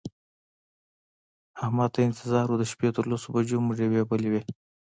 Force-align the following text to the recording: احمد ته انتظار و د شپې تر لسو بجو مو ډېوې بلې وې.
احمد 1.63 1.89
ته 1.93 1.99
انتظار 2.09 2.45
و 2.49 2.55
د 2.59 2.63
شپې 2.71 2.89
تر 2.95 3.05
لسو 3.11 3.27
بجو 3.33 3.57
مو 3.65 3.71
ډېوې 3.77 4.01
بلې 4.09 4.29
وې. 4.31 4.41